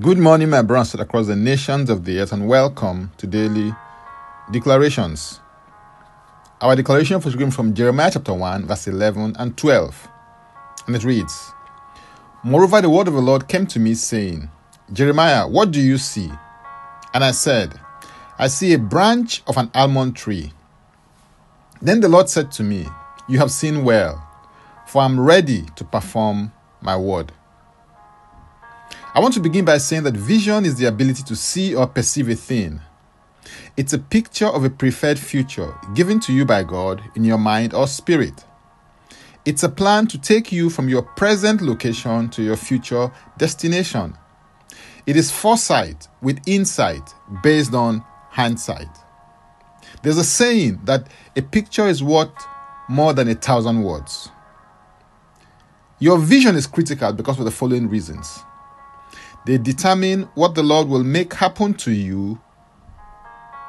Good 0.00 0.16
morning, 0.16 0.48
my 0.48 0.62
brothers 0.62 0.94
across 0.94 1.26
the 1.26 1.36
nations 1.36 1.90
of 1.90 2.06
the 2.06 2.18
earth, 2.18 2.32
and 2.32 2.48
welcome 2.48 3.12
to 3.18 3.26
daily 3.26 3.74
declarations. 4.50 5.38
Our 6.62 6.76
declaration 6.76 7.20
was 7.20 7.34
given 7.34 7.50
from 7.50 7.74
Jeremiah 7.74 8.10
chapter 8.10 8.32
1, 8.32 8.64
verse 8.64 8.86
11 8.86 9.36
and 9.38 9.54
12. 9.54 10.08
And 10.86 10.96
it 10.96 11.04
reads 11.04 11.52
Moreover, 12.42 12.80
the 12.80 12.88
word 12.88 13.06
of 13.06 13.12
the 13.12 13.20
Lord 13.20 13.48
came 13.48 13.66
to 13.66 13.78
me, 13.78 13.92
saying, 13.92 14.48
Jeremiah, 14.90 15.46
what 15.46 15.72
do 15.72 15.80
you 15.82 15.98
see? 15.98 16.32
And 17.12 17.22
I 17.22 17.32
said, 17.32 17.78
I 18.38 18.48
see 18.48 18.72
a 18.72 18.78
branch 18.78 19.42
of 19.46 19.58
an 19.58 19.70
almond 19.74 20.16
tree. 20.16 20.54
Then 21.82 22.00
the 22.00 22.08
Lord 22.08 22.30
said 22.30 22.50
to 22.52 22.62
me, 22.62 22.86
You 23.28 23.40
have 23.40 23.50
seen 23.50 23.84
well, 23.84 24.26
for 24.86 25.02
I 25.02 25.04
am 25.04 25.20
ready 25.20 25.66
to 25.76 25.84
perform 25.84 26.50
my 26.80 26.96
word. 26.96 27.32
I 29.14 29.20
want 29.20 29.34
to 29.34 29.40
begin 29.40 29.66
by 29.66 29.76
saying 29.76 30.04
that 30.04 30.16
vision 30.16 30.64
is 30.64 30.76
the 30.76 30.86
ability 30.86 31.22
to 31.24 31.36
see 31.36 31.74
or 31.74 31.86
perceive 31.86 32.30
a 32.30 32.34
thing. 32.34 32.80
It's 33.76 33.92
a 33.92 33.98
picture 33.98 34.46
of 34.46 34.64
a 34.64 34.70
preferred 34.70 35.18
future 35.18 35.74
given 35.94 36.18
to 36.20 36.32
you 36.32 36.46
by 36.46 36.62
God 36.62 37.02
in 37.14 37.22
your 37.22 37.36
mind 37.36 37.74
or 37.74 37.86
spirit. 37.86 38.46
It's 39.44 39.64
a 39.64 39.68
plan 39.68 40.06
to 40.06 40.18
take 40.18 40.50
you 40.50 40.70
from 40.70 40.88
your 40.88 41.02
present 41.02 41.60
location 41.60 42.30
to 42.30 42.42
your 42.42 42.56
future 42.56 43.12
destination. 43.36 44.16
It 45.06 45.16
is 45.16 45.30
foresight 45.30 46.08
with 46.22 46.40
insight 46.46 47.12
based 47.42 47.74
on 47.74 48.02
hindsight. 48.30 48.96
There's 50.02 50.16
a 50.16 50.24
saying 50.24 50.80
that 50.84 51.08
a 51.36 51.42
picture 51.42 51.86
is 51.86 52.02
worth 52.02 52.32
more 52.88 53.12
than 53.12 53.28
a 53.28 53.34
thousand 53.34 53.82
words. 53.82 54.30
Your 55.98 56.16
vision 56.16 56.56
is 56.56 56.66
critical 56.66 57.12
because 57.12 57.38
of 57.38 57.44
the 57.44 57.50
following 57.50 57.90
reasons. 57.90 58.42
They 59.44 59.58
determine 59.58 60.22
what 60.34 60.54
the 60.54 60.62
Lord 60.62 60.88
will 60.88 61.02
make 61.04 61.34
happen 61.34 61.74
to 61.74 61.92
you 61.92 62.40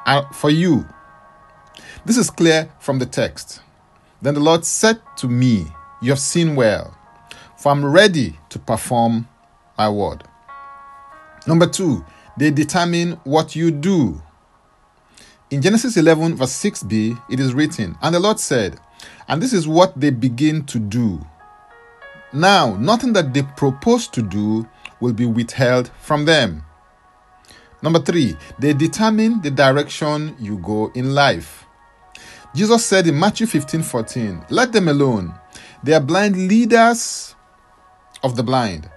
and 0.05 0.25
for 0.35 0.49
you. 0.49 0.87
This 2.05 2.17
is 2.17 2.29
clear 2.29 2.69
from 2.79 2.99
the 2.99 3.05
text. 3.05 3.61
Then 4.21 4.35
the 4.35 4.39
Lord 4.39 4.65
said 4.65 5.01
to 5.17 5.27
me, 5.27 5.67
You 6.01 6.11
have 6.11 6.19
seen 6.19 6.55
well, 6.55 6.97
for 7.57 7.71
I'm 7.71 7.83
ready 7.83 8.37
to 8.49 8.59
perform 8.59 9.27
my 9.77 9.89
word. 9.89 10.23
Number 11.47 11.67
two, 11.67 12.05
they 12.37 12.51
determine 12.51 13.13
what 13.23 13.55
you 13.55 13.71
do. 13.71 14.21
In 15.49 15.61
Genesis 15.61 15.97
11, 15.97 16.35
verse 16.35 16.51
6b, 16.51 17.21
it 17.29 17.39
is 17.39 17.53
written, 17.53 17.95
And 18.01 18.15
the 18.15 18.19
Lord 18.19 18.39
said, 18.39 18.79
And 19.27 19.41
this 19.41 19.53
is 19.53 19.67
what 19.67 19.99
they 19.99 20.09
begin 20.09 20.65
to 20.65 20.79
do. 20.79 21.25
Now, 22.33 22.75
nothing 22.77 23.13
that 23.13 23.33
they 23.33 23.43
propose 23.43 24.07
to 24.09 24.21
do 24.21 24.67
will 24.99 25.13
be 25.13 25.25
withheld 25.25 25.91
from 25.99 26.25
them. 26.25 26.63
Number 27.83 27.99
three, 27.99 28.35
they 28.57 28.73
determine 28.73 29.41
the 29.41 29.51
direction 29.51 30.35
you 30.39 30.57
go 30.57 30.91
in 30.95 31.13
life. 31.13 31.65
Jesus 32.55 32.85
said 32.85 33.07
in 33.07 33.19
Matthew 33.19 33.45
15 33.45 33.83
14, 33.83 34.45
Let 34.49 34.71
them 34.71 34.87
alone. 34.87 35.33
They 35.83 35.93
are 35.93 35.99
blind 35.99 36.47
leaders 36.47 37.35
of 38.23 38.35
the 38.35 38.43
blind. 38.43 38.89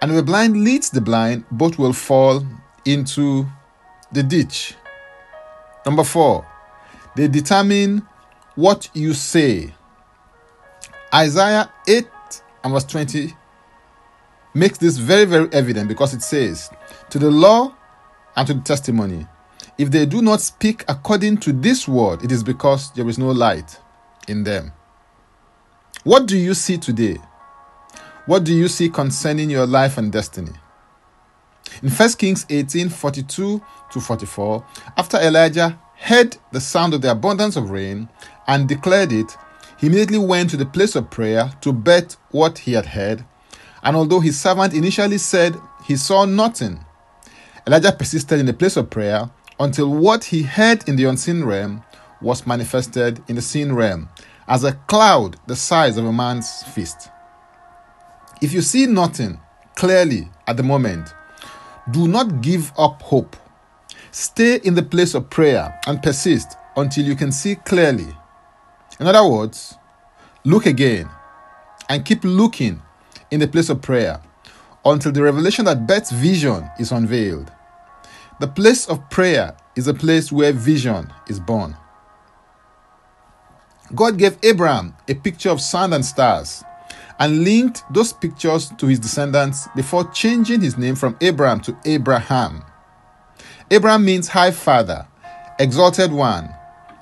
And 0.00 0.10
if 0.10 0.16
the 0.16 0.22
blind 0.22 0.64
leads 0.64 0.90
the 0.90 1.00
blind, 1.00 1.44
both 1.50 1.78
will 1.78 1.92
fall 1.92 2.44
into 2.84 3.46
the 4.10 4.22
ditch. 4.22 4.74
Number 5.84 6.04
four, 6.04 6.46
they 7.14 7.28
determine 7.28 8.06
what 8.54 8.88
you 8.94 9.12
say. 9.12 9.74
Isaiah 11.12 11.70
8 11.86 12.06
and 12.62 12.72
verse 12.72 12.84
20 12.84 13.34
makes 14.54 14.78
this 14.78 14.98
very, 14.98 15.24
very 15.24 15.48
evident 15.52 15.88
because 15.88 16.14
it 16.14 16.22
says, 16.22 16.70
To 17.10 17.18
the 17.18 17.30
law 17.30 17.74
and 18.36 18.46
to 18.46 18.54
the 18.54 18.60
testimony, 18.60 19.26
if 19.78 19.90
they 19.90 20.06
do 20.06 20.22
not 20.22 20.40
speak 20.40 20.84
according 20.88 21.38
to 21.38 21.52
this 21.52 21.88
word, 21.88 22.22
it 22.22 22.32
is 22.32 22.42
because 22.42 22.92
there 22.92 23.08
is 23.08 23.18
no 23.18 23.30
light 23.30 23.78
in 24.28 24.44
them. 24.44 24.72
What 26.04 26.26
do 26.26 26.36
you 26.36 26.54
see 26.54 26.78
today? 26.78 27.18
What 28.26 28.44
do 28.44 28.54
you 28.54 28.68
see 28.68 28.88
concerning 28.88 29.50
your 29.50 29.66
life 29.66 29.98
and 29.98 30.12
destiny? 30.12 30.52
In 31.82 31.88
1 31.90 32.08
Kings 32.12 32.46
18 32.48 32.88
42 32.88 33.62
to 33.92 34.00
44, 34.00 34.64
after 34.96 35.18
Elijah 35.18 35.78
heard 35.96 36.36
the 36.52 36.60
sound 36.60 36.94
of 36.94 37.02
the 37.02 37.10
abundance 37.10 37.56
of 37.56 37.70
rain 37.70 38.08
and 38.46 38.68
declared 38.68 39.12
it, 39.12 39.36
he 39.80 39.86
immediately 39.86 40.18
went 40.18 40.50
to 40.50 40.56
the 40.56 40.66
place 40.66 40.94
of 40.94 41.10
prayer 41.10 41.50
to 41.62 41.72
bet 41.72 42.16
what 42.30 42.58
he 42.58 42.74
had 42.74 42.86
heard 42.86 43.24
and 43.82 43.96
although 43.96 44.20
his 44.20 44.38
servant 44.38 44.74
initially 44.74 45.18
said 45.18 45.56
he 45.86 45.96
saw 45.96 46.24
nothing, 46.24 46.84
Elijah 47.66 47.92
persisted 47.92 48.38
in 48.38 48.46
the 48.46 48.52
place 48.52 48.76
of 48.76 48.90
prayer 48.90 49.30
until 49.58 49.92
what 49.92 50.24
he 50.24 50.42
heard 50.42 50.86
in 50.88 50.96
the 50.96 51.04
unseen 51.04 51.44
realm 51.44 51.82
was 52.20 52.46
manifested 52.46 53.22
in 53.28 53.36
the 53.36 53.42
seen 53.42 53.72
realm 53.72 54.08
as 54.48 54.64
a 54.64 54.72
cloud 54.72 55.36
the 55.46 55.56
size 55.56 55.96
of 55.96 56.04
a 56.04 56.12
man's 56.12 56.62
fist. 56.74 57.08
If 58.42 58.52
you 58.52 58.62
see 58.62 58.86
nothing 58.86 59.40
clearly 59.76 60.28
at 60.46 60.56
the 60.56 60.62
moment, 60.62 61.14
do 61.90 62.08
not 62.08 62.40
give 62.42 62.72
up 62.76 63.00
hope. 63.02 63.36
Stay 64.10 64.56
in 64.56 64.74
the 64.74 64.82
place 64.82 65.14
of 65.14 65.30
prayer 65.30 65.78
and 65.86 66.02
persist 66.02 66.56
until 66.76 67.04
you 67.04 67.14
can 67.14 67.32
see 67.32 67.54
clearly. 67.54 68.08
In 69.00 69.06
other 69.06 69.26
words, 69.26 69.78
look 70.44 70.66
again 70.66 71.08
and 71.88 72.04
keep 72.04 72.22
looking 72.22 72.82
in 73.30 73.40
the 73.40 73.48
place 73.48 73.70
of 73.70 73.80
prayer 73.80 74.20
until 74.84 75.10
the 75.10 75.22
revelation 75.22 75.64
that 75.64 75.86
Beth's 75.86 76.12
vision 76.12 76.70
is 76.78 76.92
unveiled. 76.92 77.50
The 78.40 78.46
place 78.46 78.86
of 78.88 79.08
prayer 79.08 79.56
is 79.74 79.88
a 79.88 79.94
place 79.94 80.30
where 80.30 80.52
vision 80.52 81.10
is 81.28 81.40
born. 81.40 81.76
God 83.94 84.18
gave 84.18 84.38
Abraham 84.42 84.94
a 85.08 85.14
picture 85.14 85.50
of 85.50 85.62
sun 85.62 85.94
and 85.94 86.04
stars 86.04 86.62
and 87.18 87.42
linked 87.42 87.82
those 87.92 88.12
pictures 88.12 88.70
to 88.78 88.86
his 88.86 88.98
descendants 88.98 89.66
before 89.74 90.10
changing 90.12 90.60
his 90.60 90.76
name 90.76 90.94
from 90.94 91.16
Abram 91.22 91.60
to 91.60 91.76
Abraham. 91.86 92.62
Abram 93.70 94.04
means 94.04 94.28
high 94.28 94.50
father, 94.50 95.06
exalted 95.58 96.12
one, 96.12 96.54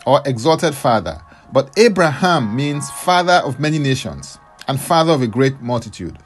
or 0.06 0.22
exalted 0.26 0.74
father, 0.74 1.20
but 1.52 1.72
Abraham 1.78 2.54
means 2.54 2.90
father 2.90 3.40
of 3.44 3.60
many 3.60 3.78
nations 3.78 4.38
and 4.66 4.80
father 4.80 5.12
of 5.12 5.22
a 5.22 5.26
great 5.26 5.60
multitude. 5.60 6.18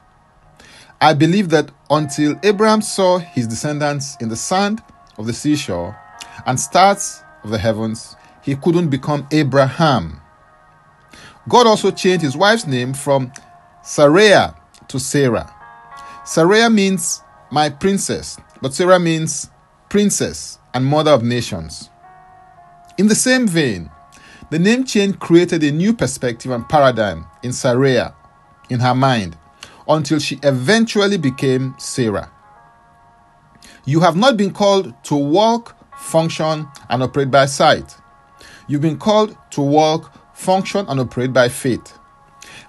I 0.99 1.13
believe 1.13 1.49
that 1.49 1.71
until 1.89 2.39
Abram 2.43 2.81
saw 2.81 3.17
his 3.17 3.47
descendants 3.47 4.15
in 4.21 4.29
the 4.29 4.35
sand 4.35 4.81
of 5.17 5.27
the 5.27 5.33
seashore 5.33 5.97
and 6.45 6.59
stars 6.59 7.21
of 7.43 7.49
the 7.49 7.57
heavens, 7.57 8.15
he 8.41 8.55
couldn't 8.55 8.89
become 8.89 9.27
Abraham. 9.31 10.19
God 11.47 11.67
also 11.67 11.91
changed 11.91 12.23
his 12.23 12.37
wife's 12.37 12.67
name 12.67 12.93
from 12.93 13.31
Sarai 13.83 14.53
to 14.87 14.99
Sarah. 14.99 15.53
Sarai 16.25 16.69
means 16.69 17.21
my 17.51 17.69
princess, 17.69 18.37
but 18.61 18.73
Sarah 18.73 18.99
means 18.99 19.49
princess 19.89 20.59
and 20.73 20.85
mother 20.85 21.11
of 21.11 21.21
nations. 21.21 21.89
In 22.97 23.07
the 23.07 23.15
same 23.15 23.47
vein, 23.47 23.89
the 24.49 24.59
name 24.59 24.83
change 24.83 25.19
created 25.19 25.63
a 25.63 25.71
new 25.71 25.93
perspective 25.93 26.51
and 26.51 26.67
paradigm 26.67 27.25
in 27.43 27.53
Sarai 27.53 28.09
in 28.69 28.79
her 28.79 28.95
mind 28.95 29.37
until 29.87 30.19
she 30.19 30.39
eventually 30.43 31.17
became 31.17 31.75
Sarah. 31.77 32.31
You 33.85 33.99
have 33.99 34.15
not 34.15 34.37
been 34.37 34.51
called 34.51 34.93
to 35.05 35.15
walk, 35.15 35.75
function, 35.97 36.67
and 36.89 37.03
operate 37.03 37.31
by 37.31 37.45
sight. 37.45 37.97
You've 38.67 38.81
been 38.81 38.97
called 38.97 39.35
to 39.51 39.61
walk, 39.61 40.13
function, 40.33 40.85
and 40.87 40.99
operate 40.99 41.33
by 41.33 41.49
faith. 41.49 41.97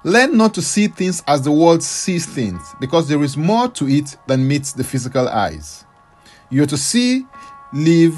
Learn 0.03 0.37
not 0.37 0.55
to 0.55 0.63
see 0.63 0.89
things 0.89 1.23
as 1.27 1.43
the 1.43 1.53
world 1.53 1.83
sees 1.83 2.27
things, 2.27 2.75
because 2.81 3.09
there 3.09 3.23
is 3.23 3.37
more 3.37 3.69
to 3.69 3.89
it 3.89 4.17
than 4.27 4.47
meets 4.47 4.73
the 4.73 4.85
physical 4.85 5.29
eyes. 5.29 5.85
You 6.51 6.65
are 6.65 6.67
to 6.67 6.77
see, 6.77 7.27
live, 7.73 8.17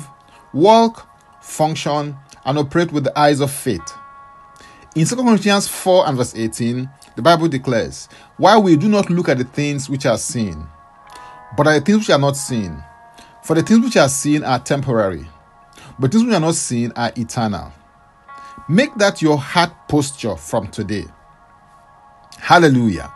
walk, 0.53 1.09
function, 1.43 2.17
and 2.47 2.57
operate 2.57 2.93
with 2.93 3.05
the 3.05 3.19
eyes 3.19 3.41
of 3.41 3.51
faith. 3.51 3.95
In 4.95 5.05
2 5.05 5.17
Corinthians 5.17 5.69
4 5.69 6.09
and 6.09 6.17
verse 6.17 6.35
18, 6.35 6.89
the 7.17 7.23
Bible 7.23 7.49
declares, 7.49 8.09
While 8.39 8.63
we 8.63 8.77
do 8.77 8.89
not 8.89 9.11
look 9.11 9.29
at 9.29 9.37
the 9.37 9.45
things 9.45 9.91
which 9.91 10.07
are 10.07 10.17
seen, 10.17 10.67
but 11.57 11.67
at 11.67 11.81
the 11.81 11.81
things 11.85 11.99
which 11.99 12.11
are 12.11 12.19
not 12.19 12.37
seen. 12.37 12.83
For 13.43 13.55
the 13.55 13.63
things 13.63 13.85
which 13.85 13.97
are 13.97 14.09
seen 14.09 14.43
are 14.43 14.59
temporary, 14.59 15.27
but 15.99 16.11
things 16.13 16.25
which 16.25 16.35
are 16.35 16.41
not 16.41 16.55
seen 16.55 16.93
are 16.97 17.13
eternal. 17.17 17.73
Make 18.69 18.95
that 18.95 19.21
your 19.21 19.39
heart 19.39 19.73
posture 19.89 20.37
from 20.37 20.69
today. 20.69 21.05
Hallelujah. 22.39 23.13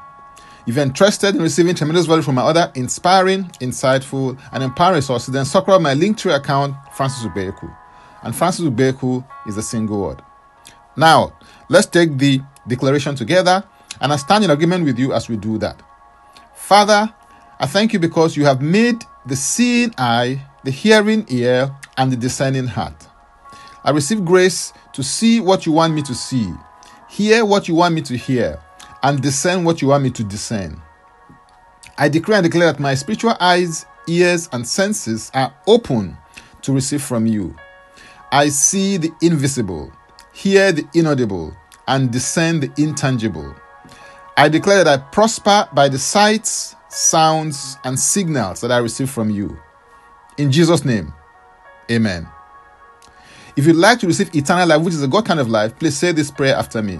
If 0.66 0.76
you're 0.76 0.84
interested 0.84 1.34
in 1.34 1.42
receiving 1.42 1.74
tremendous 1.74 2.06
value 2.06 2.22
from 2.22 2.36
my 2.36 2.42
other 2.42 2.70
inspiring, 2.74 3.44
insightful, 3.60 4.38
and 4.52 4.62
empowering 4.62 4.96
resources, 4.96 5.32
then 5.32 5.44
subscribe 5.44 5.80
my 5.80 5.94
Linktree 5.94 6.36
account, 6.36 6.76
Francis 6.94 7.24
Ubeku. 7.24 7.74
And 8.22 8.34
Francis 8.34 8.66
Ubeku 8.66 9.24
is 9.46 9.56
a 9.56 9.62
single 9.62 10.00
word. 10.00 10.22
Now, 10.96 11.38
let's 11.68 11.86
take 11.86 12.18
the 12.18 12.40
declaration 12.66 13.14
together, 13.14 13.64
and 14.00 14.12
I 14.12 14.16
stand 14.16 14.44
in 14.44 14.50
agreement 14.50 14.84
with 14.84 14.98
you 14.98 15.12
as 15.12 15.28
we 15.28 15.36
do 15.36 15.58
that. 15.58 15.80
Father, 16.54 17.12
I 17.58 17.66
thank 17.66 17.92
you 17.92 17.98
because 17.98 18.36
you 18.36 18.44
have 18.44 18.60
made 18.60 19.02
the 19.26 19.36
seeing 19.36 19.94
eye, 19.98 20.40
the 20.64 20.70
hearing 20.70 21.24
ear, 21.28 21.74
and 21.96 22.10
the 22.12 22.16
discerning 22.16 22.66
heart. 22.66 23.06
I 23.84 23.90
receive 23.90 24.24
grace 24.24 24.72
to 24.92 25.02
see 25.02 25.40
what 25.40 25.66
you 25.66 25.72
want 25.72 25.94
me 25.94 26.02
to 26.02 26.14
see, 26.14 26.52
hear 27.08 27.44
what 27.44 27.68
you 27.68 27.74
want 27.74 27.94
me 27.94 28.02
to 28.02 28.16
hear, 28.16 28.60
and 29.02 29.22
discern 29.22 29.64
what 29.64 29.80
you 29.80 29.88
want 29.88 30.04
me 30.04 30.10
to 30.10 30.24
discern. 30.24 30.80
I 31.96 32.08
decree 32.08 32.34
and 32.34 32.44
declare 32.44 32.72
that 32.72 32.80
my 32.80 32.94
spiritual 32.94 33.36
eyes, 33.40 33.86
ears, 34.06 34.48
and 34.52 34.66
senses 34.66 35.30
are 35.34 35.54
open 35.66 36.16
to 36.62 36.72
receive 36.72 37.02
from 37.02 37.26
you. 37.26 37.54
I 38.32 38.48
see 38.48 38.96
the 38.96 39.12
invisible, 39.22 39.92
hear 40.32 40.72
the 40.72 40.86
inaudible, 40.94 41.56
and 41.88 42.12
discern 42.12 42.60
the 42.60 42.70
intangible. 42.78 43.54
I 44.36 44.48
declare 44.48 44.84
that 44.84 45.00
I 45.00 45.02
prosper 45.10 45.68
by 45.72 45.88
the 45.88 45.98
sights, 45.98 46.76
sounds, 46.88 47.76
and 47.84 47.98
signals 47.98 48.60
that 48.60 48.70
I 48.70 48.78
receive 48.78 49.10
from 49.10 49.30
you. 49.30 49.58
In 50.38 50.52
Jesus' 50.52 50.84
name, 50.84 51.12
amen. 51.90 52.28
If 53.56 53.66
you'd 53.66 53.76
like 53.76 53.98
to 53.98 54.06
receive 54.06 54.34
eternal 54.34 54.68
life, 54.68 54.80
which 54.80 54.94
is 54.94 55.02
a 55.02 55.08
God 55.08 55.26
kind 55.26 55.40
of 55.40 55.50
life, 55.50 55.76
please 55.78 55.96
say 55.96 56.12
this 56.12 56.30
prayer 56.30 56.54
after 56.54 56.80
me. 56.80 56.98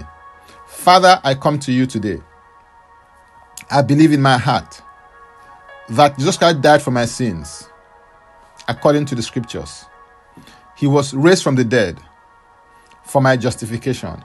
Father, 0.67 1.19
I 1.23 1.33
come 1.33 1.57
to 1.59 1.71
you 1.71 1.85
today. 1.85 2.21
I 3.69 3.81
believe 3.81 4.11
in 4.11 4.21
my 4.21 4.37
heart 4.37 4.81
that 5.89 6.17
Jesus 6.17 6.37
Christ 6.37 6.61
died 6.61 6.81
for 6.81 6.91
my 6.91 7.05
sins 7.05 7.69
according 8.67 9.05
to 9.05 9.15
the 9.15 9.21
scriptures. 9.21 9.85
He 10.81 10.87
was 10.87 11.13
raised 11.13 11.43
from 11.43 11.53
the 11.53 11.63
dead 11.63 11.99
for 13.03 13.21
my 13.21 13.37
justification. 13.37 14.23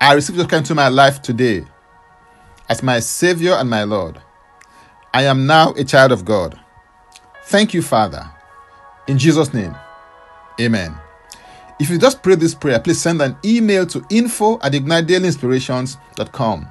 I 0.00 0.14
received 0.14 0.38
Jesus 0.38 0.48
Christ 0.48 0.62
into 0.62 0.74
my 0.74 0.88
life 0.88 1.20
today 1.20 1.66
as 2.70 2.82
my 2.82 3.00
Savior 3.00 3.52
and 3.52 3.68
my 3.68 3.84
Lord. 3.84 4.18
I 5.12 5.24
am 5.24 5.46
now 5.46 5.74
a 5.74 5.84
child 5.84 6.10
of 6.10 6.24
God. 6.24 6.58
Thank 7.44 7.74
you, 7.74 7.82
Father. 7.82 8.26
In 9.08 9.18
Jesus' 9.18 9.52
name, 9.52 9.76
amen. 10.58 10.96
If 11.78 11.90
you 11.90 11.98
just 11.98 12.22
pray 12.22 12.36
this 12.36 12.54
prayer, 12.54 12.80
please 12.80 13.02
send 13.02 13.20
an 13.20 13.36
email 13.44 13.84
to 13.88 14.06
info 14.08 14.58
at 14.60 14.72
ignitedailyinspirations.com. 14.72 16.70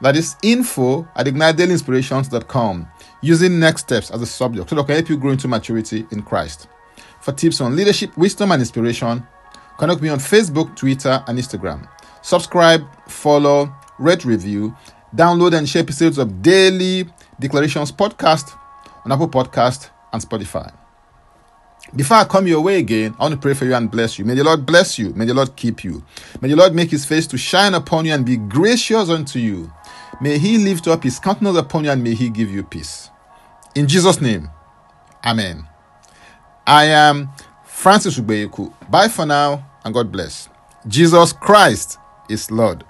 That 0.00 0.16
is 0.16 0.36
info 0.42 1.06
at 1.16 1.26
ignitedailyinspirations.com 1.26 2.88
using 3.20 3.60
next 3.60 3.82
steps 3.82 4.10
as 4.10 4.22
a 4.22 4.26
subject 4.26 4.70
so 4.70 4.76
that 4.76 4.86
can 4.86 4.94
help 4.94 5.10
you 5.10 5.18
grow 5.18 5.32
into 5.32 5.48
maturity 5.48 6.06
in 6.10 6.22
Christ. 6.22 6.68
For 7.26 7.32
tips 7.32 7.60
on 7.60 7.74
leadership, 7.74 8.16
wisdom, 8.16 8.52
and 8.52 8.62
inspiration, 8.62 9.26
connect 9.78 10.00
me 10.00 10.10
on 10.10 10.20
Facebook, 10.20 10.76
Twitter, 10.76 11.24
and 11.26 11.36
Instagram. 11.36 11.88
Subscribe, 12.22 12.86
follow, 13.08 13.74
rate, 13.98 14.24
review, 14.24 14.76
download, 15.12 15.58
and 15.58 15.68
share 15.68 15.82
episodes 15.82 16.18
of 16.18 16.40
Daily 16.40 17.04
Declarations 17.40 17.90
podcast 17.90 18.56
on 19.04 19.10
Apple 19.10 19.28
Podcast 19.28 19.90
and 20.12 20.22
Spotify. 20.22 20.72
Before 21.96 22.18
I 22.18 22.26
come 22.26 22.46
your 22.46 22.60
way 22.60 22.78
again, 22.78 23.16
I 23.18 23.24
want 23.24 23.34
to 23.34 23.40
pray 23.40 23.54
for 23.54 23.64
you 23.64 23.74
and 23.74 23.90
bless 23.90 24.20
you. 24.20 24.24
May 24.24 24.34
the 24.34 24.44
Lord 24.44 24.64
bless 24.64 24.96
you. 24.96 25.12
May 25.14 25.24
the 25.24 25.34
Lord 25.34 25.56
keep 25.56 25.82
you. 25.82 26.04
May 26.40 26.50
the 26.50 26.54
Lord 26.56 26.76
make 26.76 26.92
his 26.92 27.04
face 27.04 27.26
to 27.26 27.36
shine 27.36 27.74
upon 27.74 28.04
you 28.04 28.12
and 28.12 28.24
be 28.24 28.36
gracious 28.36 29.08
unto 29.08 29.40
you. 29.40 29.72
May 30.20 30.38
he 30.38 30.58
lift 30.58 30.86
up 30.86 31.02
his 31.02 31.18
countenance 31.18 31.58
upon 31.58 31.86
you 31.86 31.90
and 31.90 32.04
may 32.04 32.14
he 32.14 32.30
give 32.30 32.52
you 32.52 32.62
peace. 32.62 33.10
In 33.74 33.88
Jesus' 33.88 34.20
name, 34.20 34.48
Amen. 35.24 35.66
I 36.66 36.86
am 36.86 37.28
Francis 37.64 38.18
Ubeyeku. 38.18 38.72
Bye 38.90 39.08
for 39.08 39.24
now 39.24 39.64
and 39.84 39.94
God 39.94 40.10
bless. 40.10 40.48
Jesus 40.88 41.32
Christ 41.32 41.98
is 42.28 42.50
Lord. 42.50 42.84